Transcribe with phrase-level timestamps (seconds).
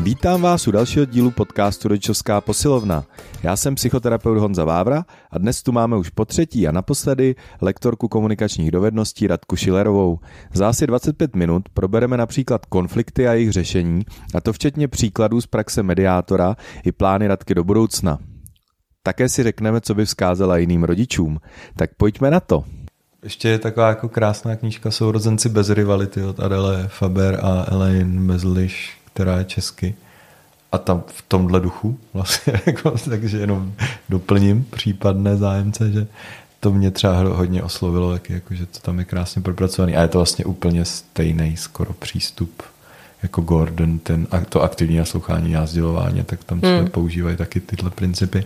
[0.00, 3.04] Vítám vás u dalšího dílu podcastu Rodičovská posilovna.
[3.42, 8.08] Já jsem psychoterapeut Honza Vávra a dnes tu máme už po třetí a naposledy lektorku
[8.08, 10.18] komunikačních dovedností Radku Šilerovou.
[10.54, 14.02] Za asi 25 minut probereme například konflikty a jejich řešení,
[14.34, 18.18] a to včetně příkladů z praxe mediátora i plány Radky do budoucna.
[19.02, 21.38] Také si řekneme, co by vzkázala jiným rodičům.
[21.76, 22.64] Tak pojďme na to.
[23.22, 29.01] Ještě je taková jako krásná knížka Sourozenci bez rivality od Adele Faber a Elaine Mezliš,
[29.12, 29.94] která je česky.
[30.72, 33.72] A tam v tomhle duchu vlastně, jako, takže jenom
[34.08, 36.06] doplním případné zájemce, že
[36.60, 39.96] to mě třeba hodně oslovilo, jak, jako, že to tam je krásně propracovaný.
[39.96, 42.62] A je to vlastně úplně stejný skoro přístup
[43.22, 46.88] jako Gordon, ten, to aktivní naslouchání a sdělování, tak tam se hmm.
[46.88, 48.44] používají taky tyhle principy.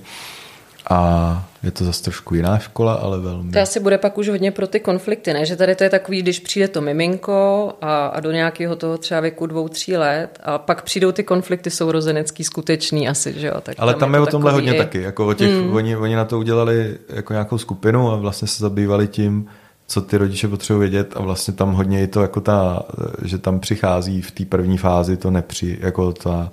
[0.90, 3.52] A je to zase trošku jiná škola, ale velmi.
[3.52, 5.46] To asi bude pak už hodně pro ty konflikty, ne?
[5.46, 9.20] Že tady to je takový, když přijde to miminko a, a do nějakého toho třeba
[9.20, 13.60] věku dvou, tří let a pak přijdou ty konflikty sourozenecký skutečný asi, že jo?
[13.62, 14.78] Tak ale tam, tam je, je o tomhle hodně i...
[14.78, 15.02] taky.
[15.02, 15.74] Jako o těch, mm.
[15.74, 19.46] oni, oni na to udělali jako nějakou skupinu a vlastně se zabývali tím,
[19.86, 22.82] co ty rodiče potřebují vědět a vlastně tam hodně je to jako ta,
[23.24, 26.52] že tam přichází v té první fázi to nepři, jako ta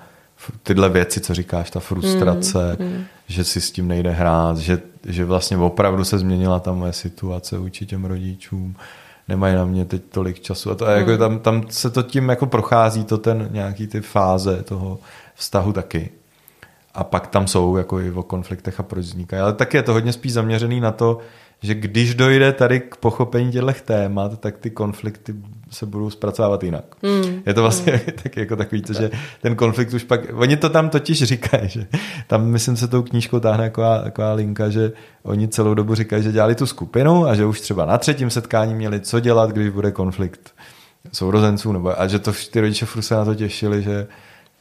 [0.64, 3.04] tyhle věci, co říkáš, ta frustrace, mm, mm.
[3.28, 7.58] Že si s tím nejde hrát, že, že vlastně opravdu se změnila ta moje situace
[7.58, 8.76] vůči těm rodičům,
[9.28, 11.12] nemají na mě teď tolik času a to jako mm.
[11.12, 15.00] jako tam, tam se to tím jako prochází to ten nějaký ty fáze toho
[15.36, 16.10] vztahu taky.
[16.94, 19.42] A pak tam jsou jako i o konfliktech a proč vznikají.
[19.42, 21.20] Ale taky je to hodně spíš zaměřený na to,
[21.64, 25.36] že když dojde tady k pochopení těchto témat, tak ty konflikty
[25.72, 26.84] se budou zpracovávat jinak.
[27.02, 27.42] Mm.
[27.46, 28.14] Je to vlastně mm.
[28.24, 29.12] tak, jako takový, to, že
[29.42, 31.88] ten konflikt už pak, oni to tam totiž říkají, že
[32.28, 34.92] tam myslím se tou knížkou táhne taková, taková linka, že
[35.24, 38.74] oni celou dobu říkají, že dělali tu skupinu a že už třeba na třetím setkání
[38.74, 40.54] měli co dělat, když bude konflikt
[41.12, 44.08] sourozenců, nebo a že to ty rodiče furt se na to těšili, že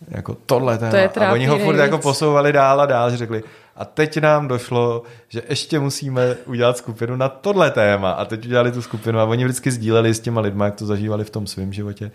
[0.09, 0.91] jako tohle téma.
[0.91, 3.43] To je a oni ho furt jako posouvali dál a dál, že řekli,
[3.77, 8.11] a teď nám došlo, že ještě musíme udělat skupinu na tohle téma.
[8.11, 11.25] A teď udělali tu skupinu a oni vždycky sdíleli s těma lidma, jak to zažívali
[11.25, 12.11] v tom svém životě.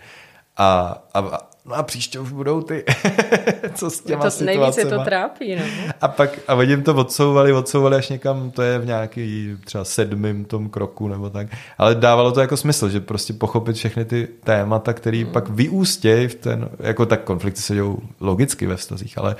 [0.56, 1.20] A, a,
[1.66, 2.84] no a příště už budou ty,
[3.74, 5.56] co s těma to Nejvíce to trápí.
[5.56, 5.62] No.
[6.00, 9.84] A pak a oni jim to odsouvali, odsouvali až někam, to je v nějaký třeba
[9.84, 11.46] sedmým tom kroku nebo tak.
[11.78, 15.32] Ale dávalo to jako smysl, že prostě pochopit všechny ty témata, které mm.
[15.32, 19.36] pak vyústějí v ten, jako tak konflikty se dějou logicky ve vztazích, ale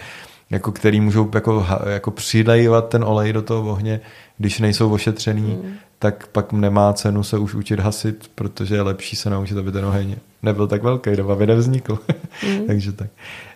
[0.50, 4.00] jako který můžou jako, jako přilejvat ten olej do toho ohně,
[4.38, 5.72] když nejsou ošetřený, mm.
[5.98, 9.84] tak pak nemá cenu se už učit hasit, protože je lepší se naučit, aby ten
[9.84, 11.98] oheň nebyl tak velký, nebo aby nevznikl.
[12.46, 12.60] Mm.
[12.66, 13.10] Takže tak.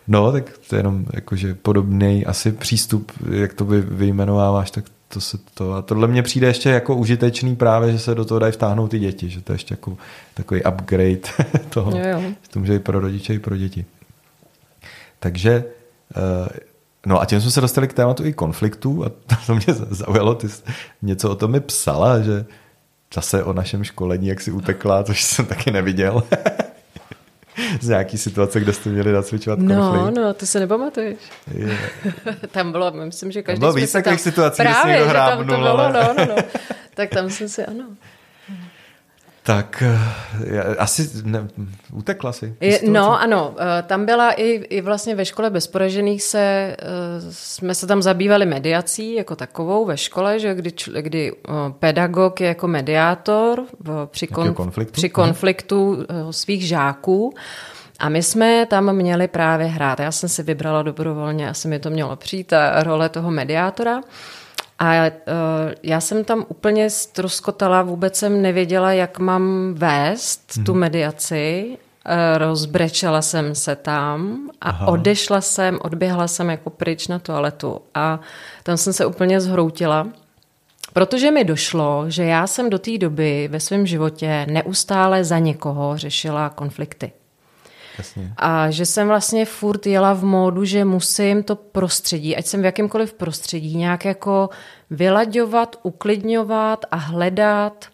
[0.08, 5.20] No, tak to je jenom jakože podobný asi přístup, jak to vy, vyjmenováváš, tak to
[5.20, 8.52] se to, a tohle mně přijde ještě jako užitečný právě, že se do toho dají
[8.52, 9.96] vtáhnout ty děti, že to je ještě jako
[10.34, 11.20] takový upgrade
[11.68, 12.20] toho, jo, jo.
[12.20, 13.84] že to může i pro rodiče, i pro děti.
[15.20, 15.64] Takže
[16.16, 16.46] uh,
[17.06, 19.08] No a tím jsme se dostali k tématu i konfliktů a
[19.46, 20.46] to mě zaujalo, ty
[21.02, 22.44] něco o tom mi psala, že
[23.14, 26.22] zase o našem školení, jak si utekla, což jsem taky neviděl.
[27.80, 30.16] Z nějaký situace, kde jste měli nacvičovat no, konflikt.
[30.16, 31.18] No, no, to se nepamatuješ.
[31.54, 31.80] Yeah.
[32.50, 35.44] tam bylo, myslím, že každý tam bylo víc takových situací, Právě, kde že tam to
[35.44, 35.92] bylo, ale...
[35.92, 36.42] no, no, no.
[36.94, 37.84] Tak tam jsem si, ano.
[39.42, 41.48] Tak eh, asi ne,
[41.92, 42.54] utekla si.
[42.88, 46.76] No ano, eh, tam byla i, i vlastně ve škole bezporažených se, eh,
[47.30, 51.32] jsme se tam zabývali mediací jako takovou ve škole, že kdy, kdy
[51.78, 53.64] pedagog je jako mediátor
[54.06, 54.92] při, konf, konfliktu?
[54.92, 57.34] při konfliktu svých žáků.
[57.98, 60.00] A my jsme tam měli právě hrát.
[60.00, 64.00] Já jsem si vybrala dobrovolně, asi mi to mělo přijít, ta role toho mediátora.
[64.82, 65.10] A uh,
[65.82, 70.64] já jsem tam úplně stroskotala, vůbec jsem nevěděla, jak mám vést hmm.
[70.64, 70.80] tu mhm.
[70.80, 71.78] mediaci.
[72.06, 74.88] Uh, rozbrečela jsem se tam a Aha.
[74.88, 78.20] odešla jsem, odběhla jsem jako pryč na toaletu a
[78.62, 80.08] tam jsem se úplně zhroutila.
[80.92, 85.98] Protože mi došlo, že já jsem do té doby ve svém životě neustále za někoho
[85.98, 87.12] řešila konflikty.
[87.98, 88.32] Jasně.
[88.36, 92.64] A že jsem vlastně furt jela v módu, že musím to prostředí, ať jsem v
[92.64, 94.50] jakémkoliv prostředí, nějak jako
[94.90, 97.86] vylaďovat, uklidňovat a hledat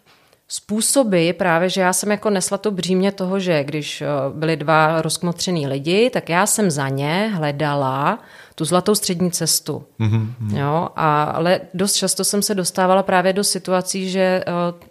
[0.47, 5.01] způsoby právě, že já jsem jako nesla to břímě toho, že když eh, byli dva
[5.01, 8.19] rozkmotřený lidi, tak já jsem za ně hledala
[8.55, 9.83] tu zlatou střední cestu.
[9.99, 10.57] Mm-hmm.
[10.57, 14.43] Jo, a, ale dost často jsem se dostávala právě do situací, že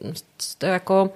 [0.02, 0.12] uh,
[0.69, 1.11] jako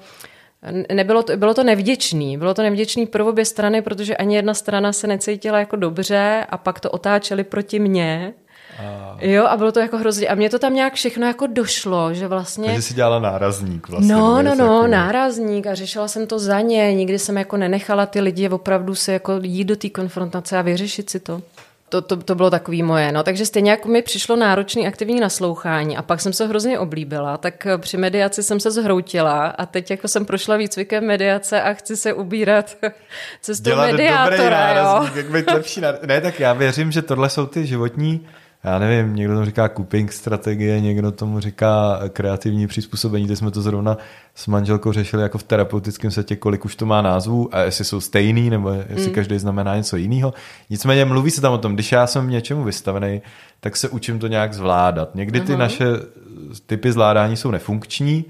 [0.92, 2.38] nebylo to, bylo to nevděčný.
[2.38, 6.58] Bylo to nevděčný pro obě strany, protože ani jedna strana se necítila jako dobře a
[6.58, 8.34] pak to otáčeli proti mně.
[8.78, 9.16] A...
[9.20, 10.28] Jo, a bylo to jako hrozně.
[10.28, 12.66] A mně to tam nějak všechno jako došlo, že vlastně...
[12.66, 14.14] Takže jsi dělala nárazník vlastně.
[14.14, 16.94] No, no, no, nárazník a řešila jsem to za ně.
[16.94, 21.10] Nikdy jsem jako nenechala ty lidi opravdu se jako jít do té konfrontace a vyřešit
[21.10, 21.42] si to
[21.92, 23.12] to, to, to bylo takový moje.
[23.12, 27.36] No, takže stejně jako mi přišlo náročný aktivní naslouchání a pak jsem se hrozně oblíbila,
[27.36, 31.72] tak eh, při mediaci jsem se zhroutila a teď jako jsem prošla výcvikem mediace a
[31.74, 32.76] chci se ubírat
[33.40, 34.74] cestou Dělat mediátora.
[34.74, 35.08] jo.
[35.14, 35.80] jak být lepší.
[36.06, 38.26] Ne, tak já věřím, že tohle jsou ty životní
[38.64, 43.26] já nevím, někdo tomu říká coping strategie, někdo tomu říká kreativní přizpůsobení.
[43.26, 43.98] Teď jsme to zrovna
[44.34, 48.00] s manželkou řešili jako v terapeutickém setě, kolik už to má názvů a jestli jsou
[48.00, 49.14] stejný, nebo jestli mm.
[49.14, 50.34] každý znamená něco jiného.
[50.70, 53.22] Nicméně mluví se tam o tom, když já jsem něčemu vystavený,
[53.60, 55.14] tak se učím to nějak zvládat.
[55.14, 55.58] Někdy ty uh-huh.
[55.58, 55.84] naše
[56.66, 58.24] typy zvládání jsou nefunkční,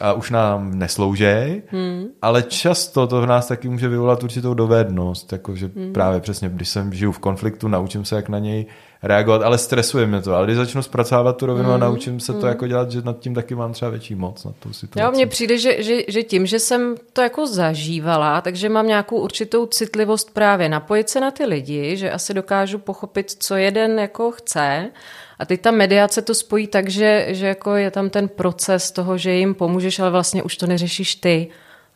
[0.00, 2.04] a už nám neslouží, hmm.
[2.22, 5.92] ale často to v nás taky může vyvolat určitou dovednost, jakože hmm.
[5.92, 8.66] právě přesně, když jsem žiju v konfliktu, naučím se, jak na něj
[9.02, 10.34] reagovat, ale stresuje mě to.
[10.34, 12.40] Ale když začnu zpracovávat tu rovinu mm, a naučím se mm.
[12.40, 15.06] to jako dělat, že nad tím taky mám třeba větší moc na tu situaci.
[15.06, 19.20] Jo, mně přijde, že, že, že tím, že jsem to jako zažívala, takže mám nějakou
[19.20, 24.30] určitou citlivost právě napojit se na ty lidi, že asi dokážu pochopit, co jeden jako
[24.30, 24.90] chce
[25.38, 29.18] a teď ta mediace to spojí tak, že, že jako je tam ten proces toho,
[29.18, 31.48] že jim pomůžeš, ale vlastně už to neřešíš ty,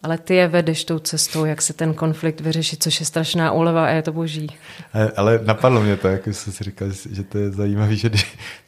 [0.03, 3.87] ale ty je vedeš tou cestou, jak se ten konflikt vyřeší, což je strašná úleva
[3.87, 4.47] a je to boží.
[5.17, 8.11] Ale napadlo mě to, jak jsi si říkal, že to je zajímavé, že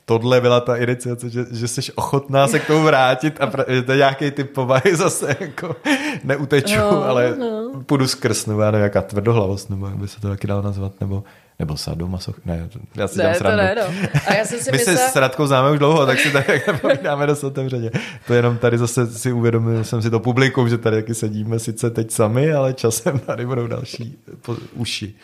[0.04, 3.92] tohle byla ta iniciace, že, že jsi ochotná se k tomu vrátit a že to
[3.92, 5.76] je nějaký typ povahy zase jako
[6.24, 7.70] neuteču, no, ale no.
[7.86, 10.92] půjdu skrz, nebo já nevím, jaká tvrdohlavost, nebo jak by se to taky dalo nazvat,
[11.00, 11.24] nebo
[11.58, 13.62] nebo sadomasoch, ne, já si ne, dělám srandu.
[13.62, 14.08] Ne, no.
[14.26, 14.98] A já jsem si My myslela...
[14.98, 16.46] se s Radkou známe už dlouho, tak si tak
[16.80, 17.90] povídáme dost otevřeně.
[18.26, 21.90] To jenom tady zase si uvědomil jsem si to publikum, že tady taky sedíme sice
[21.90, 25.14] teď sami, ale časem tady budou další po, uši.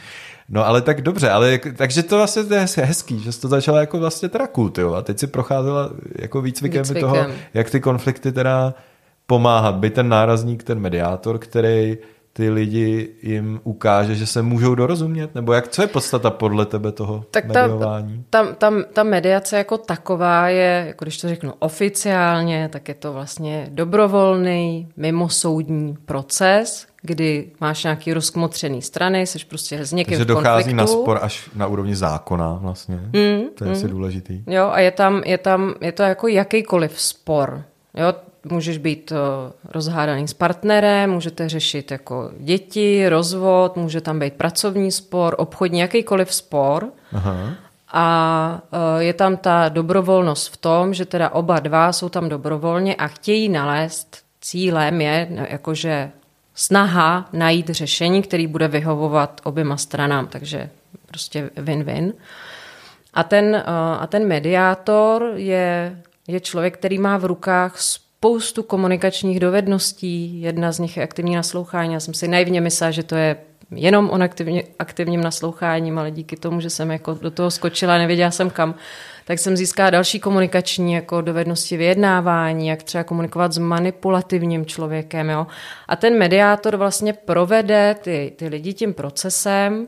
[0.48, 3.98] No ale tak dobře, ale takže to vlastně je hezký, že jsi to začala jako
[3.98, 5.06] vlastně teda kultivovat.
[5.06, 7.10] Teď si procházela jako výcvikem, výcvikem.
[7.10, 8.74] toho, jak ty konflikty teda
[9.26, 9.74] pomáhat.
[9.74, 11.98] Být ten nárazník, ten mediátor, který
[12.32, 15.34] ty lidi jim ukáže, že se můžou dorozumět?
[15.34, 18.24] Nebo jak, co je podstata podle tebe toho tak mediování?
[18.30, 22.94] Ta, ta, ta, ta mediace jako taková je, jako když to řeknu oficiálně, tak je
[22.94, 30.24] to vlastně dobrovolný, mimosoudní proces, kdy máš nějaký rozkmotřený strany, jsi prostě s někým Takže
[30.24, 32.96] v dochází na spor až na úrovni zákona vlastně.
[32.96, 33.72] Mm, to je mm.
[33.72, 34.42] asi důležitý.
[34.46, 37.62] Jo, a je tam, je tam, je to jako jakýkoliv spor.
[37.94, 38.14] Jo,
[38.44, 39.16] můžeš být eh,
[39.64, 46.34] rozhádaný s partnerem, můžete řešit jako děti, rozvod, může tam být pracovní spor, obchodní, jakýkoliv
[46.34, 46.88] spor.
[47.12, 47.54] Aha.
[47.92, 52.94] A eh, je tam ta dobrovolnost v tom, že teda oba dva jsou tam dobrovolně
[52.94, 56.10] a chtějí nalézt, cílem je jakože
[56.54, 60.70] snaha najít řešení, který bude vyhovovat oběma stranám, takže
[61.06, 62.12] prostě win-win.
[63.14, 63.62] A ten, eh,
[64.00, 67.74] a ten mediátor je, je člověk, který má v rukách
[68.20, 70.42] spoustu komunikačních dovedností.
[70.42, 71.94] Jedna z nich je aktivní naslouchání.
[71.94, 73.36] Já jsem si naivně myslela, že to je
[73.70, 78.30] jenom on aktivně, aktivním nasloucháním, ale díky tomu, že jsem jako do toho skočila, nevěděla
[78.30, 78.74] jsem kam,
[79.24, 85.30] tak jsem získala další komunikační jako dovednosti vyjednávání, jak třeba komunikovat s manipulativním člověkem.
[85.30, 85.46] Jo?
[85.88, 89.86] A ten mediátor vlastně provede ty, ty lidi tím procesem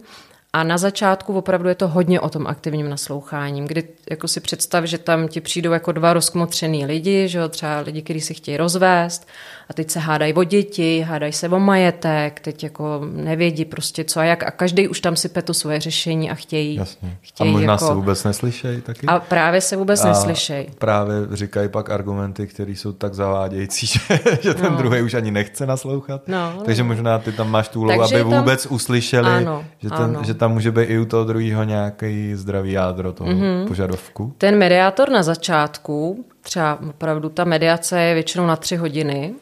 [0.53, 4.85] a na začátku opravdu je to hodně o tom aktivním nasloucháním, kdy jako si představ,
[4.85, 8.57] že tam ti přijdou jako dva rozkmotřený lidi, že jo, třeba lidi, kteří si chtějí
[8.57, 9.29] rozvést
[9.71, 14.21] a teď se hádají o děti, hádají se o majetek, teď jako nevědí prostě co
[14.21, 16.75] a jak a každý už tam sype to svoje řešení a chtějí.
[16.75, 17.19] Jasně.
[17.21, 17.87] chtějí a možná jako...
[17.87, 19.07] se vůbec neslyšejí taky?
[19.07, 20.67] A právě se vůbec a neslyšejí.
[20.79, 24.01] právě říkají pak argumenty, které jsou tak zavádějící, že,
[24.41, 24.79] že ten no.
[24.79, 26.29] druhý už ani nechce naslouchat.
[26.29, 26.63] No, no.
[26.63, 28.39] Takže možná ty tam máš tu úlohu, aby tam...
[28.39, 30.25] vůbec uslyšeli, ano, že, ten, ano.
[30.25, 33.67] že tam může být i u toho druhého nějaký zdravý jádro toho mm-hmm.
[33.69, 34.35] požadovku.
[34.39, 39.35] Ten mediátor na začátku, třeba opravdu ta mediace je většinou na tři hodiny,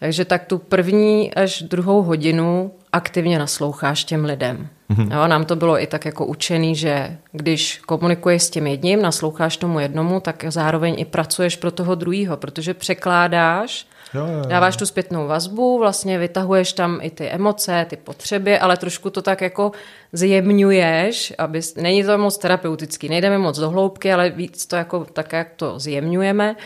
[0.00, 4.68] takže tak tu první až druhou hodinu aktivně nasloucháš těm lidem.
[4.90, 5.14] Mm-hmm.
[5.14, 9.56] Jo, nám to bylo i tak jako učený, že když komunikuješ s tím jedním, nasloucháš
[9.56, 14.42] tomu jednomu, tak zároveň i pracuješ pro toho druhého, protože překládáš, jo, jo, jo.
[14.48, 19.22] dáváš tu zpětnou vazbu, vlastně vytahuješ tam i ty emoce, ty potřeby, ale trošku to
[19.22, 19.72] tak jako
[20.12, 25.32] zjemňuješ, aby, není to moc terapeutický, nejdeme moc do hloubky, ale víc to jako tak,
[25.32, 26.56] jak to zjemňujeme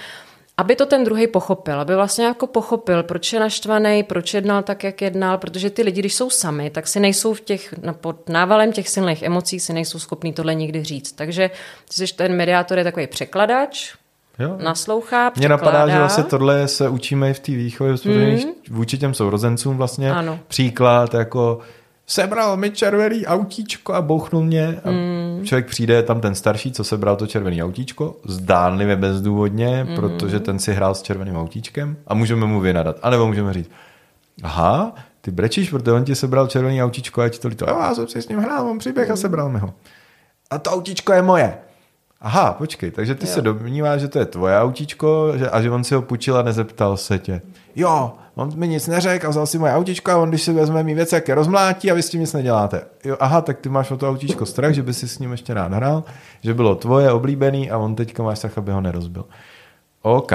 [0.56, 4.84] aby to ten druhý pochopil, aby vlastně jako pochopil, proč je naštvaný, proč jednal tak,
[4.84, 8.72] jak jednal, protože ty lidi, když jsou sami, tak si nejsou v těch, pod návalem
[8.72, 11.12] těch silných emocí, si nejsou schopní tohle nikdy říct.
[11.12, 11.50] Takže
[11.88, 13.94] ty jsi ten mediátor je takový překladač,
[14.38, 14.56] Jo.
[14.62, 18.38] naslouchá, Mně napadá, že vlastně tohle se učíme i v té výchově mm.
[18.70, 20.12] vůči těm sourozencům vlastně.
[20.12, 20.38] Ano.
[20.48, 21.58] Příklad jako
[22.06, 24.80] sebral mi červený autíčko a bouchnul mě.
[24.84, 25.44] A mm.
[25.44, 29.96] člověk přijde tam ten starší, co se bral to červený autíčko, zdánlivě bezdůvodně, mm.
[29.96, 32.98] protože ten si hrál s červeným autíčkem a můžeme mu vynadat.
[33.02, 33.70] A nebo můžeme říct,
[34.42, 37.66] aha, ty brečíš, protože on ti sebral červený autíčko a ti to líto.
[37.68, 39.74] Já jsem si s ním hrál, on přiběh a sebral mi ho.
[40.50, 41.58] A to autíčko je moje.
[42.22, 43.32] Aha, počkej, takže ty jo.
[43.32, 46.42] se domníváš, že to je tvoje autíčko že, a že on si ho půjčil a
[46.42, 47.42] nezeptal se tě.
[47.76, 50.82] Jo, on mi nic neřekl a vzal si moje autíčko a on, když si vezme
[50.82, 52.82] mý věci, jak je rozmlátí a vy s tím nic neděláte.
[53.04, 55.54] Jo, aha, tak ty máš o to autíčko strach, že by si s ním ještě
[55.54, 56.04] rád hrál,
[56.40, 59.24] že bylo tvoje oblíbený a on teďka máš strach, aby ho nerozbil.
[60.02, 60.32] OK.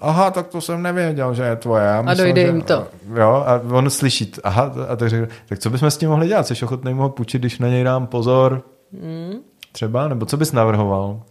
[0.00, 1.84] Aha, tak to jsem nevěděl, že je tvoje.
[1.84, 2.86] Já myslel, a dojde že, jim to.
[3.14, 6.46] Jo, a on slyší, aha, a tak řekl, tak co bychom s tím mohli dělat?
[6.46, 8.62] Jsi ochotný mu ho půjčit, když na něj dám pozor?
[8.92, 9.34] Mm.
[9.74, 10.08] Třeba?
[10.08, 11.22] Nebo co bys navrhoval?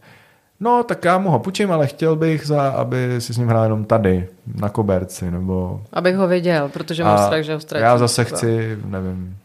[0.59, 3.63] No, tak já mu ho půjčím, ale chtěl bych, za, aby si s ním hrál
[3.63, 5.81] jenom tady, na koberci, nebo...
[5.93, 7.85] Abych ho viděl, protože mám strach, že ho ztratím.
[7.85, 9.37] Já zase chci, nevím,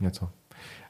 [0.00, 0.28] něco.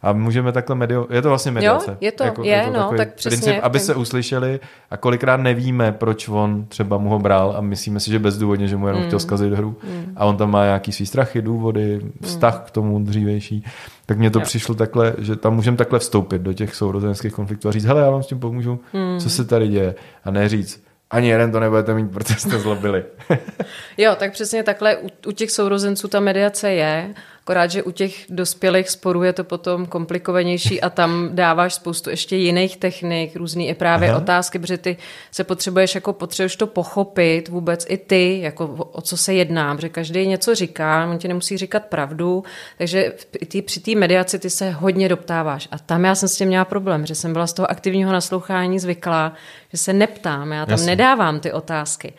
[0.06, 1.06] A můžeme takhle medio...
[1.10, 1.90] Je to vlastně mediace.
[1.90, 3.38] Jo, je to, jako, je, je to no, tak přesně.
[3.38, 4.60] Princip, aby se uslyšeli
[4.90, 8.76] a kolikrát nevíme, proč on třeba mu ho bral a myslíme si, že bezdůvodně, že
[8.76, 9.06] mu jenom mm.
[9.06, 10.12] chtěl zkazit hru mm.
[10.16, 12.64] a on tam má nějaký svý strachy, důvody, vztah mm.
[12.66, 13.64] k tomu dřívější.
[14.06, 14.44] Tak mně to jo.
[14.44, 18.10] přišlo takhle, že tam můžeme takhle vstoupit do těch sourozenských konfliktů a říct, hele, já
[18.10, 19.20] vám s tím pomůžu, mm.
[19.20, 19.94] co se tady děje.
[20.24, 23.04] A ne říct, ani jeden to nebudete mít, protože jste zlobili.
[23.98, 27.14] jo, tak přesně takhle u, u těch sourozenců ta mediace je
[27.46, 32.36] Akorát, že u těch dospělých sporů je to potom komplikovanější a tam dáváš spoustu ještě
[32.36, 34.18] jiných technik, různý i právě Aha.
[34.18, 34.96] otázky, protože ty
[35.30, 39.88] se potřebuješ jako potřebuješ to pochopit vůbec i ty, jako o co se jedná, protože
[39.88, 42.44] každý něco říká, on ti nemusí říkat pravdu,
[42.78, 43.12] takže
[43.48, 45.68] ty, při té mediaci ty se hodně doptáváš.
[45.70, 48.78] A tam já jsem s tím měla problém, že jsem byla z toho aktivního naslouchání
[48.78, 49.32] zvyklá,
[49.72, 50.86] že se neptám, já tam Jasně.
[50.86, 52.12] nedávám ty otázky.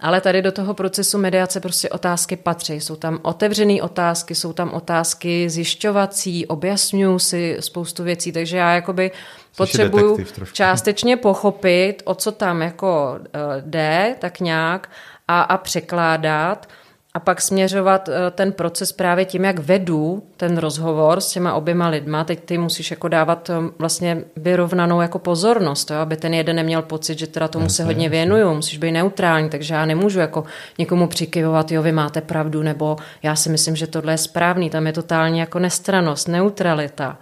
[0.00, 2.80] Ale tady do toho procesu mediace prostě otázky patří.
[2.80, 9.10] Jsou tam otevřené otázky, jsou tam otázky zjišťovací, objasňuju si spoustu věcí, takže já jakoby
[9.56, 10.18] potřebuju
[10.52, 14.90] částečně pochopit, o co tam jako eh, jde, tak nějak,
[15.28, 16.66] a, a překládat
[17.14, 21.88] a pak směřovat eh, ten proces právě tím, jak vedu ten rozhovor s těma oběma
[21.88, 22.24] lidma.
[22.24, 25.96] Teď ty musíš jako dávat eh, vlastně vyrovnanou jako pozornost, jo?
[25.96, 29.74] aby ten jeden neměl pocit, že teda tomu se hodně věnuju, musíš být neutrální, takže
[29.74, 30.44] já nemůžu jako
[30.78, 34.86] někomu přikyvovat, jo, vy máte pravdu, nebo já si myslím, že tohle je správný, tam
[34.86, 37.18] je totálně jako nestranost, neutralita.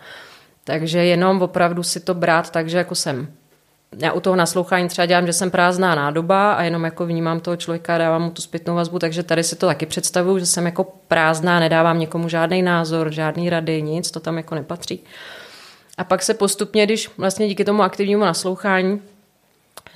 [0.64, 3.28] Takže jenom opravdu si to brát tak, že jako jsem
[3.96, 7.56] já u toho naslouchání třeba dělám, že jsem prázdná nádoba a jenom jako vnímám toho
[7.56, 10.84] člověka dávám mu tu zpětnou vazbu, takže tady si to taky představuju, že jsem jako
[11.08, 15.00] prázdná, nedávám někomu žádný názor, žádný rady, nic, to tam jako nepatří.
[15.98, 19.00] A pak se postupně, když vlastně díky tomu aktivnímu naslouchání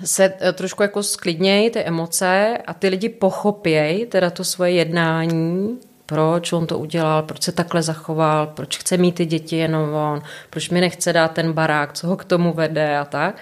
[0.04, 5.78] se eh, trošku jako sklidnějí ty emoce a ty lidi pochopějí teda to svoje jednání,
[6.06, 10.22] proč on to udělal, proč se takhle zachoval, proč chce mít ty děti jenom on,
[10.50, 13.36] proč mi nechce dát ten barák, co ho k tomu vede a tak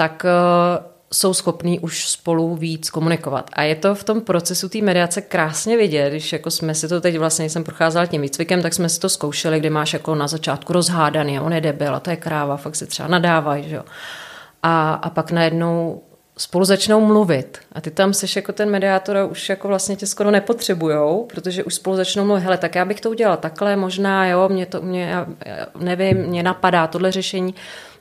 [0.00, 3.50] tak eh, jsou schopní už spolu víc komunikovat.
[3.52, 7.00] A je to v tom procesu té mediace krásně vidět, když jako jsme si to
[7.00, 10.26] teď vlastně, jsem procházela tím výcvikem, tak jsme si to zkoušeli, kdy máš jako na
[10.28, 13.82] začátku rozhádaný on je debil a to je kráva, fakt se třeba nadávají, že jo.
[14.62, 16.02] A, a pak najednou
[16.36, 20.06] spolu začnou mluvit a ty tam seš jako ten mediátor a už jako vlastně tě
[20.06, 24.26] skoro nepotřebujou, protože už spolu začnou mluvit, hele, tak já bych to udělala takhle, možná,
[24.26, 25.26] jo, mě to, mě, já
[25.78, 27.54] nevím, mě napadá tohle řešení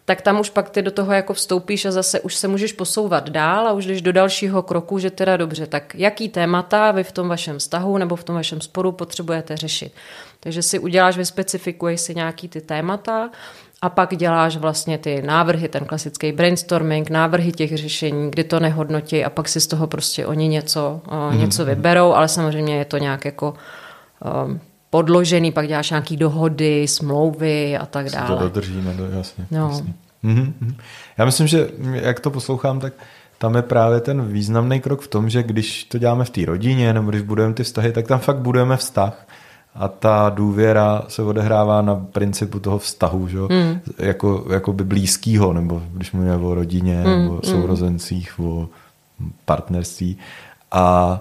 [0.10, 3.30] tak tam už pak ty do toho jako vstoupíš a zase už se můžeš posouvat
[3.30, 7.12] dál a už jdeš do dalšího kroku, že teda dobře, tak jaký témata vy v
[7.12, 9.94] tom vašem vztahu nebo v tom vašem sporu potřebujete řešit.
[10.40, 13.30] Takže si uděláš, vyspecifikuješ si nějaký ty témata
[13.82, 19.26] a pak děláš vlastně ty návrhy, ten klasický brainstorming, návrhy těch řešení, kdy to nehodnotí
[19.26, 21.38] a pak si z toho prostě oni něco, mm-hmm.
[21.38, 23.54] něco vyberou, ale samozřejmě je to nějak jako
[24.46, 28.28] um, podložený, pak děláš nějaký dohody, smlouvy a tak dále.
[28.28, 29.46] to dodržíme, do, jasně.
[29.52, 29.70] No.
[29.70, 29.94] jasně.
[30.24, 30.76] Mm-hmm.
[31.18, 32.94] Já myslím, že jak to poslouchám, tak
[33.38, 36.94] tam je právě ten významný krok v tom, že když to děláme v té rodině
[36.94, 39.28] nebo když budujeme ty vztahy, tak tam fakt budujeme vztah
[39.76, 43.38] a ta důvěra se odehrává na principu toho vztahu, že?
[43.38, 43.80] Mm.
[43.98, 47.28] Jako, jako by blízkýho, nebo když mluvíme o rodině, mm.
[47.28, 47.42] o hmm.
[47.44, 48.70] sourozencích, o
[49.46, 50.18] partnerství.
[50.72, 51.20] A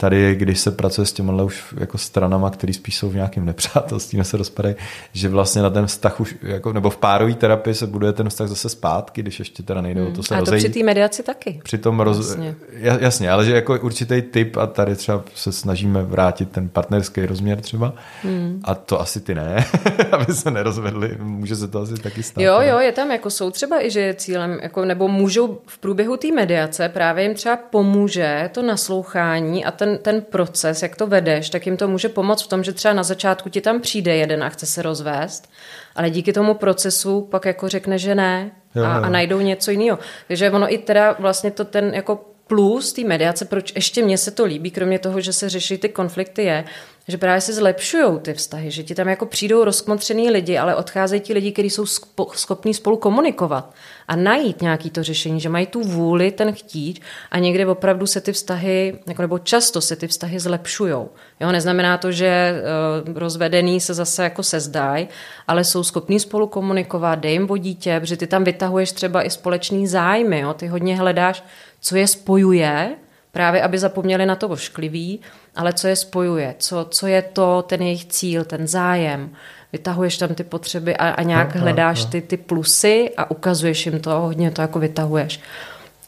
[0.00, 4.24] tady, když se pracuje s těma už jako stranama, které spíš jsou v nějakém nepřátelství,
[4.24, 4.74] se rozpadají,
[5.12, 8.48] že vlastně na ten vztah už, jako, nebo v párové terapii se buduje ten vztah
[8.48, 10.12] zase zpátky, když ještě teda nejde hmm.
[10.12, 11.60] o to se A to při té mediaci taky.
[11.64, 12.28] Při tom roz...
[12.28, 12.54] jasně.
[13.00, 17.60] jasně, ale že jako určitý typ a tady třeba se snažíme vrátit ten partnerský rozměr
[17.60, 18.60] třeba hmm.
[18.64, 19.64] a to asi ty ne,
[20.12, 22.42] aby se nerozvedli, může se to asi taky stát.
[22.42, 25.78] Jo, jo, je tam jako jsou třeba i, že je cílem, jako, nebo můžou v
[25.78, 30.96] průběhu té mediace právě jim třeba pomůže to naslouchání a ten ten, ten proces, jak
[30.96, 33.80] to vedeš, tak jim to může pomoct v tom, že třeba na začátku ti tam
[33.80, 35.50] přijde jeden a chce se rozvést,
[35.94, 38.50] ale díky tomu procesu pak jako řekne, že ne
[38.84, 39.98] a, a najdou něco jiného.
[40.28, 44.30] Takže ono i teda vlastně to ten jako plus té mediace, proč ještě mně se
[44.30, 46.64] to líbí, kromě toho, že se řeší ty konflikty, je,
[47.08, 51.20] že právě se zlepšují ty vztahy, že ti tam jako přijdou rozkmotřený lidi, ale odcházejí
[51.20, 51.86] ti lidi, kteří jsou
[52.34, 53.74] schopní spolu komunikovat
[54.08, 57.00] a najít nějaký to řešení, že mají tu vůli ten chtít
[57.30, 60.92] a někde opravdu se ty vztahy, jako nebo často se ty vztahy zlepšují.
[61.40, 62.62] Jo, neznamená to, že
[63.06, 65.08] uh, rozvedený se zase jako sezdají,
[65.48, 69.30] ale jsou schopní spolu komunikovat, dej jim o dítě, protože ty tam vytahuješ třeba i
[69.30, 70.54] společný zájmy, jo?
[70.54, 71.44] ty hodně hledáš,
[71.80, 72.96] co je spojuje,
[73.32, 75.20] právě aby zapomněli na to ošklivý,
[75.56, 79.30] ale co je spojuje, co, co je to ten jejich cíl, ten zájem.
[79.72, 82.10] Vytahuješ tam ty potřeby a, a nějak no, hledáš no.
[82.10, 85.40] Ty, ty plusy a ukazuješ jim to, hodně to jako vytahuješ.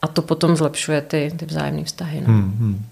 [0.03, 2.21] A to potom zlepšuje ty, ty vzájemné vztahy.
[2.21, 2.27] No.
[2.27, 2.85] Hmm, hmm.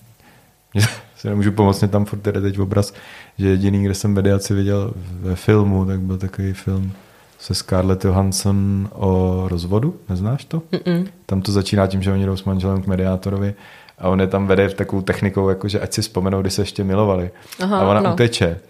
[1.16, 2.92] si nemůžu pomoct, mě tam furt jde teď obraz,
[3.38, 6.92] že jediný, kde jsem mediaci viděl ve filmu, tak byl takový film
[7.38, 10.62] se Scarlett Johansson o rozvodu, neznáš to?
[10.72, 11.06] Mm-mm.
[11.26, 13.54] Tam to začíná tím, že oni jdou s manželem k mediátorovi
[13.98, 16.84] a on je tam vede v takovou technikou, jakože ať si vzpomenou, kdy se ještě
[16.84, 17.30] milovali.
[17.62, 18.12] Aha, a ona no.
[18.12, 18.60] uteče.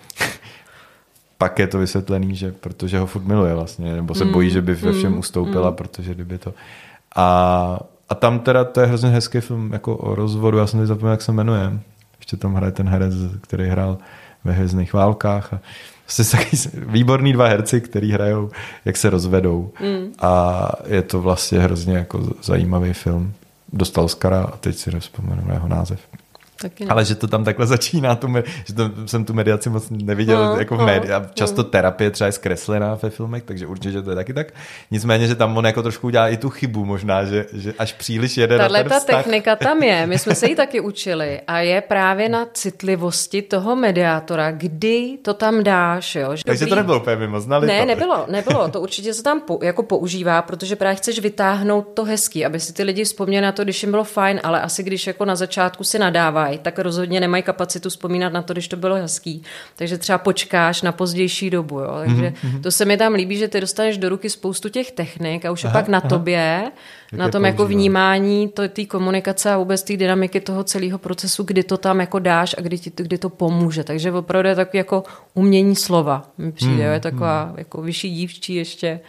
[1.39, 4.63] Pak je to vysvětlený, že protože ho furt miluje vlastně, nebo se mm, bojí, že
[4.63, 5.77] by ve všem mm, ustoupila, mm.
[5.77, 6.55] protože kdyby to...
[7.17, 10.87] A, a tam teda to je hrozně hezký film jako o rozvodu, já jsem teď
[10.87, 11.81] zapomněl, jak se jmenuje.
[12.19, 13.99] Ještě tam hraje ten herec, který hrál
[14.45, 15.53] ve Hvězdných válkách.
[15.53, 15.61] A
[16.07, 18.51] Jste taky výborný dva herci, který hrajou,
[18.85, 19.73] jak se rozvedou.
[19.81, 20.13] Mm.
[20.19, 23.33] A je to vlastně hrozně jako zajímavý film
[23.73, 26.01] dostal Oscara a teď si nevzpomenu na jeho název.
[26.61, 26.91] Taky ne.
[26.91, 28.35] Ale že to tam takhle začíná, tu,
[28.65, 31.15] že to, jsem tu mediaci moc neviděl no, jako v no, médiích.
[31.35, 31.69] Často no.
[31.69, 34.47] terapie třeba je zkreslená ve filmech, takže určitě to je taky tak.
[34.91, 38.37] Nicméně, že tam on jako trošku udělá i tu chybu možná, že, že až příliš
[38.37, 41.59] jede Tahle na ten ta technika tam je, my jsme se ji taky učili a
[41.59, 46.15] je právě na citlivosti toho mediátora, kdy to tam dáš.
[46.15, 46.37] Jo?
[46.37, 46.71] Že takže dobrý...
[46.71, 47.87] to nebylo úplně mimo, znali Ne, to.
[47.87, 52.45] nebylo, nebylo, to určitě se tam po, jako používá, protože právě chceš vytáhnout to hezký,
[52.45, 55.25] aby si ty lidi vzpomněli na to, když jim bylo fajn, ale asi když jako
[55.25, 55.99] na začátku si
[56.49, 59.43] nadávají, tak rozhodně nemají kapacitu vzpomínat na to, když to bylo hezký.
[59.77, 61.81] Takže třeba počkáš na pozdější dobu.
[61.81, 61.95] Jo?
[62.07, 62.63] Takže mm-hmm.
[62.63, 65.65] to se mi tam líbí, že ty dostaneš do ruky spoustu těch technik a už
[65.65, 66.09] aha, je pak na aha.
[66.09, 66.73] tobě,
[67.13, 71.63] Jak na tom jako vnímání té komunikace a vůbec té dynamiky toho celého procesu, kdy
[71.63, 73.85] to tam jako dáš a kdy, ti, kdy to pomůže.
[73.85, 76.31] Takže opravdu je takový jako umění slova.
[76.39, 77.59] Mi přijde, mm, je taková mm.
[77.59, 79.01] jako vyšší dívčí ještě.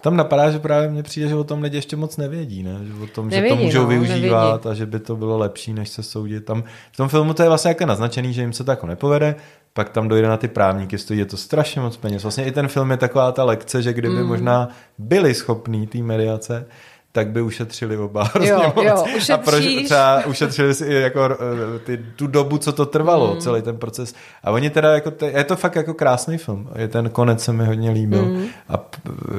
[0.00, 2.78] Tam napadá, že právě mně přijde, že o tom lidi ještě moc nevědí, ne?
[2.82, 4.68] Že o tom, nevědí, že to můžou no, využívat nevědí.
[4.68, 6.44] a že by to bylo lepší, než se soudit.
[6.44, 9.34] Tam, v tom filmu to je vlastně jako naznačený, že jim se to jako nepovede,
[9.72, 12.22] pak tam dojde na ty právníky, stojí je to strašně moc peněz.
[12.22, 14.28] Vlastně i ten film je taková ta lekce, že kdyby mm.
[14.28, 16.66] možná byli schopní té mediace,
[17.12, 18.84] tak by ušetřili oba hrozně jo, moc.
[18.84, 23.40] Jo, a proč třeba ušetřili si jako eh, ty, tu dobu, co to trvalo, mm.
[23.40, 24.14] celý ten proces.
[24.44, 26.68] A oni teda, jako, je to fakt jako krásný film.
[26.76, 28.24] Je ten konec se mi hodně líbil.
[28.24, 28.46] Mm.
[28.68, 28.84] A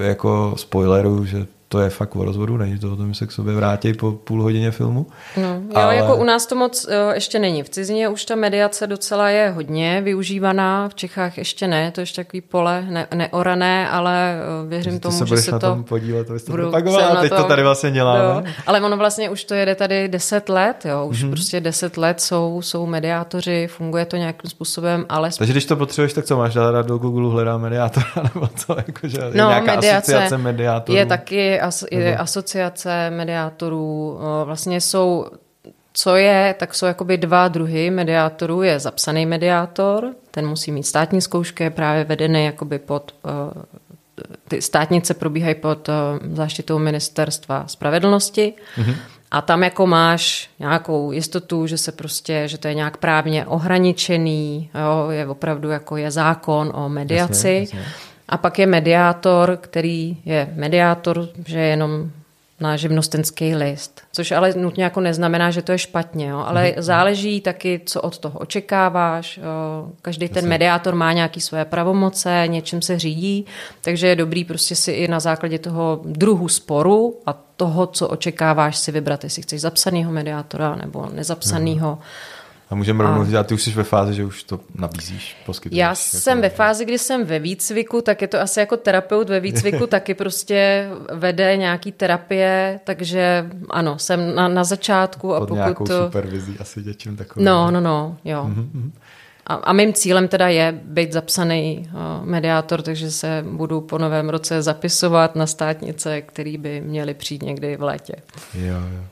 [0.01, 3.31] jako spoileru, že to je fakt o rozvodu, není to o tom, že se k
[3.31, 5.07] sobě vrátí po půl hodině filmu.
[5.37, 5.95] No, jo, ale...
[5.95, 7.63] jako u nás to moc jo, ještě není.
[7.63, 12.23] V cizině už ta mediace docela je hodně využívaná, v Čechách ještě ne, to ještě
[12.23, 14.35] takový pole ne, neorané, ale
[14.67, 15.67] věřím tomu, se že se na to...
[15.67, 18.23] tom podílet, to to propagovala, teď to tady vlastně děláme.
[18.23, 21.31] Jo, ale ono vlastně už to jede tady deset let, jo, už mm-hmm.
[21.31, 25.29] prostě deset let jsou, jsou mediátoři, funguje to nějakým způsobem, ale...
[25.37, 28.05] Takže když to potřebuješ, tak co máš dát do Google hledá mediátora,
[28.35, 30.97] nebo co, jakože no, nějaká mediace asociace mediátorů?
[30.97, 35.25] Je taky as, je asociace mediátorů, vlastně jsou
[35.93, 38.61] co je, tak jsou jakoby dva druhy mediátorů.
[38.61, 43.15] Je zapsaný mediátor, ten musí mít státní zkoušky, je právě vedený jakoby pod,
[44.47, 45.89] ty státnice probíhají pod
[46.33, 48.53] záštitou ministerstva spravedlnosti.
[48.77, 48.95] Mm-hmm.
[49.31, 54.69] A tam jako máš nějakou jistotu, že se prostě, že to je nějak právně ohraničený,
[54.75, 57.47] jo, je opravdu jako je zákon o mediaci.
[57.47, 57.85] Jasně, jasně.
[58.31, 62.11] A pak je mediátor, který je mediátor, že je jenom
[62.61, 64.01] na živnostenský list.
[64.11, 66.43] Což ale nutně jako neznamená, že to je špatně, jo?
[66.47, 66.81] ale mm-hmm.
[66.81, 69.37] záleží taky, co od toho očekáváš.
[69.37, 69.43] Jo?
[70.01, 73.45] Každý ten mediátor má nějaké své pravomoce, něčím se řídí,
[73.81, 78.77] takže je dobrý prostě si i na základě toho druhu sporu a toho, co očekáváš,
[78.77, 81.95] si vybrat, jestli chceš zapsaného mediátora nebo nezapsaného.
[81.95, 82.40] Mm-hmm
[82.71, 85.79] a můžeme rovnou říct, ty už jsi ve fázi, že už to nabízíš, poskytuješ.
[85.79, 85.95] Já jako...
[85.97, 89.87] jsem ve fázi, kdy jsem ve výcviku, tak je to asi jako terapeut ve výcviku,
[89.87, 95.35] taky prostě vede nějaký terapie, takže ano, jsem na, na začátku.
[95.35, 96.05] A Pod pokud nějakou to...
[96.05, 97.45] supervizí asi něčím takovým.
[97.45, 98.49] No, no, no, jo.
[98.49, 98.91] Mm-hmm.
[99.47, 104.29] A, a mým cílem teda je být zapsaný uh, mediátor, takže se budu po novém
[104.29, 108.13] roce zapisovat na státnice, který by měly přijít někdy v létě.
[108.53, 109.03] Jo, jo.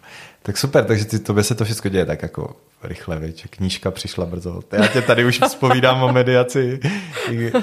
[0.50, 4.26] Tak super, takže ty, tobě se to všechno děje tak jako rychle, víš, knížka přišla
[4.26, 4.60] brzo.
[4.72, 6.80] Já tě tady už vzpovídám o mediaci.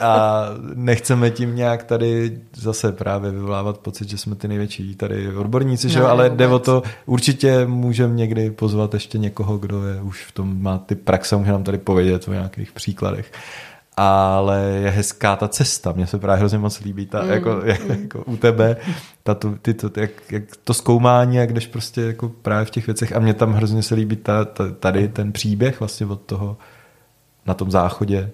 [0.00, 0.44] A
[0.74, 5.92] nechceme tím nějak tady zase právě vyvolávat pocit, že jsme ty největší tady odborníci, no,
[5.92, 10.24] že jo, ale jde o to, určitě můžeme někdy pozvat ještě někoho, kdo je už
[10.24, 13.32] v tom, má ty praxe, může nám tady povědět o nějakých příkladech
[13.96, 15.92] ale je hezká ta cesta.
[15.92, 17.30] Mně se právě hrozně moc líbí ta, mm.
[17.30, 18.76] jako, jako, u tebe
[19.22, 22.86] ta, to, ty, to, jak, jak to zkoumání, jak jdeš prostě jako právě v těch
[22.86, 26.56] věcech a mně tam hrozně se líbí ta, ta, tady ten příběh vlastně od toho
[27.46, 28.30] na tom záchodě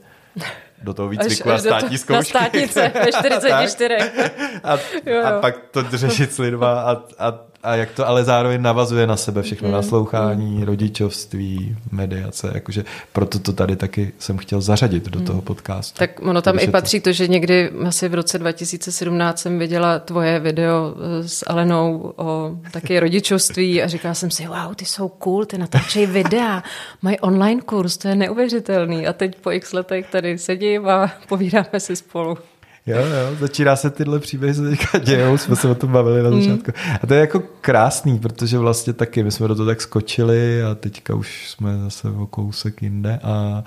[0.82, 2.34] do toho výcviku a státní zkoušky.
[2.34, 3.94] Na státnice ve 44.
[4.64, 5.24] a, jo, jo.
[5.24, 9.16] a pak to řešit s lidma a, a a jak to ale zároveň navazuje na
[9.16, 9.74] sebe všechno, mm.
[9.74, 15.26] naslouchání, rodičovství, mediace, jakože proto to tady taky jsem chtěl zařadit do mm.
[15.26, 15.98] toho podcastu.
[15.98, 17.04] Tak ono tam i patří to...
[17.04, 22.56] to, že někdy asi v roce 2017 jsem viděla tvoje video eh, s Alenou o
[22.70, 26.62] taky rodičovství a říkala jsem si, wow, ty jsou cool, ty natáčejí videa,
[27.02, 31.80] mají online kurz, to je neuvěřitelný a teď po x letech tady sedím a povídáme
[31.80, 32.38] si spolu.
[32.86, 36.30] Jo, jo, začíná se tyhle příběhy se teďka dějou, jsme se o tom bavili na
[36.30, 36.42] mm.
[36.42, 36.72] začátku.
[37.02, 40.74] A to je jako krásný, protože vlastně taky my jsme do toho tak skočili a
[40.74, 43.64] teďka už jsme zase o kousek jinde a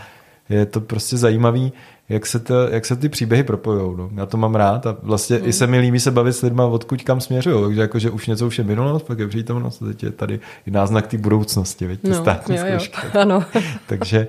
[0.49, 1.73] je to prostě zajímavý,
[2.09, 3.97] jak se, to, jak se ty příběhy propojují.
[3.97, 4.09] No.
[4.15, 5.47] Já to mám rád a vlastně mm.
[5.47, 7.65] i se mi líbí se bavit s lidmi, odkud kam směřují.
[7.65, 10.71] Takže jako, že už něco už je minulost, pak je přítomnost, teď je tady i
[10.71, 12.97] náznak té budoucnosti, veď, ty no, státní jo, zkoušky.
[13.03, 13.45] Jo, ano.
[13.87, 14.27] Takže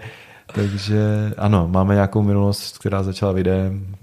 [0.54, 3.96] takže ano, máme nějakou minulost, která začala videem.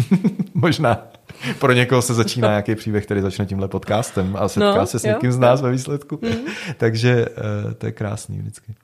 [0.54, 0.98] Možná
[1.58, 5.02] pro někoho se začíná nějaký příběh, který začne tímhle podcastem a setká no, se s
[5.02, 6.18] někým jo, z nás ve výsledku.
[6.22, 6.30] Mm.
[6.76, 8.74] Takže uh, to je krásný vždycky.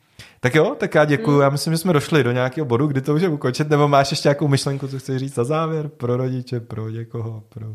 [0.41, 1.37] Tak jo, tak já děkuju.
[1.37, 1.43] Mm.
[1.43, 4.29] Já myslím, že jsme došli do nějakého bodu, kdy to můžeme ukončit, nebo máš ještě
[4.29, 7.73] nějakou myšlenku, co chceš říct na závěr pro rodiče, pro někoho, pro...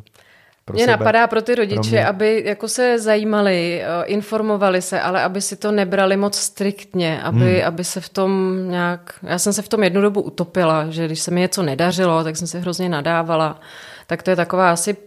[0.72, 5.02] Pro Mě sebe, napadá pro ty rodiče, pro aby jako se zajímali, eh, informovali se,
[5.02, 7.68] ale aby si to nebrali moc striktně, aby, hmm.
[7.68, 9.14] aby se v tom nějak...
[9.24, 12.38] Já jsem se v tom jednu dobu utopila, že když se mi něco nedařilo, tak
[12.38, 13.60] jsem se hrozně nadávala.
[14.08, 14.98] Tak to je taková asi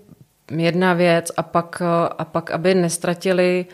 [0.57, 3.66] jedna věc a pak, eh, a pak aby nestratili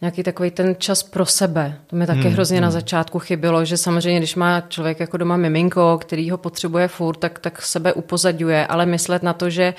[0.00, 1.78] nějaký takový ten čas pro sebe.
[1.86, 2.62] To mi taky hmm, hrozně hmm.
[2.62, 7.16] na začátku chybilo, že samozřejmě, když má člověk jako doma miminko, který ho potřebuje furt,
[7.16, 9.74] tak, tak sebe upozadňuje, ale myslet na to, že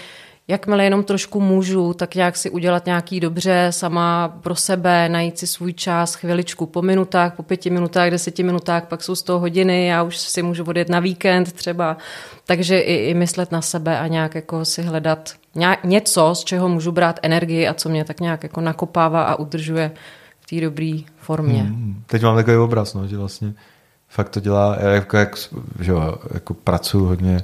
[0.47, 5.47] jakmile jenom trošku můžu, tak nějak si udělat nějaký dobře sama pro sebe, najít si
[5.47, 9.87] svůj čas, chviličku po minutách, po pěti minutách, deseti minutách, pak jsou z toho hodiny,
[9.87, 11.97] já už si můžu odjet na víkend třeba,
[12.45, 15.33] takže i, i myslet na sebe a nějak jako si hledat
[15.83, 19.91] něco, z čeho můžu brát energii a co mě tak nějak jako nakopává a udržuje
[20.39, 21.61] v té dobré formě.
[21.61, 23.53] Hmm, teď mám takový obraz, no, že vlastně
[24.09, 25.35] fakt to dělá, jako, jak,
[25.79, 27.43] že jo, jako pracuji hodně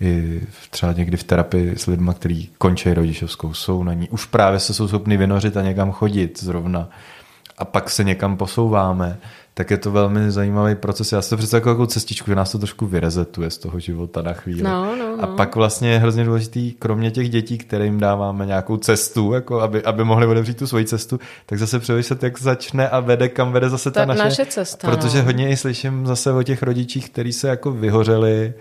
[0.00, 4.08] i třeba někdy v terapii s lidmi, kteří končí rodičovskou, jsou na ní.
[4.08, 6.88] Už právě se jsou schopni vynořit a někam chodit zrovna.
[7.58, 9.18] A pak se někam posouváme.
[9.56, 11.12] Tak je to velmi zajímavý proces.
[11.12, 14.62] Já to představuji jako cestičku, že nás to trošku vyrezetuje z toho života na chvíli.
[14.62, 15.22] No, no, no.
[15.24, 19.82] A pak vlastně je hrozně důležitý, kromě těch dětí, kterým dáváme nějakou cestu, jako aby,
[19.82, 23.70] aby mohli odevřít tu svoji cestu, tak zase přemýšlet, jak začne a vede, kam vede
[23.70, 24.90] zase ta, ta naše, naše cesta.
[24.90, 25.24] Protože no.
[25.24, 28.54] hodně i slyším zase o těch rodičích, kteří se jako vyhořeli,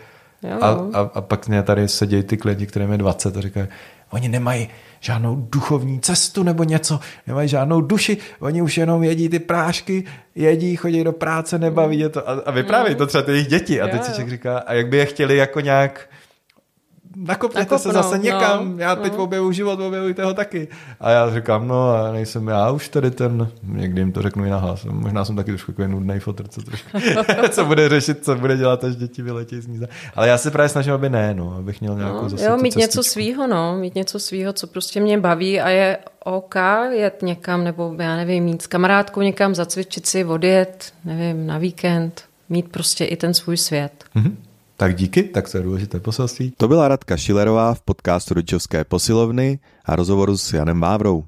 [0.61, 3.67] a, a, a pak mě tady sedějí ty klienti, kterým je 20 a říkají,
[4.09, 9.39] oni nemají žádnou duchovní cestu nebo něco, nemají žádnou duši, oni už jenom jedí ty
[9.39, 10.03] prášky,
[10.35, 12.29] jedí, chodí do práce, nebaví je to.
[12.29, 12.97] A, a vyprávějí mm.
[12.97, 13.81] to třeba ty jejich děti.
[13.81, 16.09] A teď si říká, a jak by je chtěli jako nějak
[17.15, 19.23] nakopněte se zase někam, no, já teď no.
[19.23, 20.67] objevu život, objevujte ho taky.
[20.99, 24.49] A já říkám, no a nejsem já už tady ten, někdy jim to řeknu i
[24.49, 26.89] nahlas, možná jsem taky trošku takový nudný fotr, co, trošku,
[27.49, 29.87] co bude řešit, co bude dělat, až děti vyletí z níze.
[30.15, 32.75] Ale já se právě snažím, aby ne, no, abych měl nějakou no, zase Jo, mít
[32.75, 36.55] něco svýho, no, mít něco svýho, co prostě mě baví a je OK
[36.91, 42.23] jet někam, nebo já nevím, mít s kamarádkou někam, zacvičit si, odjet, nevím, na víkend,
[42.49, 44.05] mít prostě i ten svůj svět.
[44.15, 44.35] Mm-hmm.
[44.83, 46.53] Tak díky, tak to je důležité poselství.
[46.57, 51.23] To byla Radka Šilerová v podcastu Rodičovské posilovny a rozhovoru s Janem Vávrou.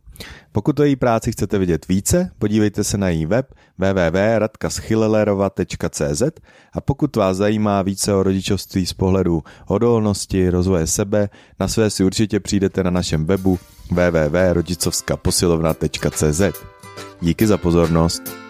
[0.52, 6.24] Pokud o její práci chcete vidět více, podívejte se na její web www.radkaschillelerova.cz
[6.74, 12.04] a pokud vás zajímá více o rodičovství z pohledu odolnosti, rozvoje sebe, na své si
[12.04, 13.60] určitě přijdete na našem webu
[13.92, 16.42] www.rodičovskaposilovna.cz.
[17.22, 18.45] Díky za pozornost.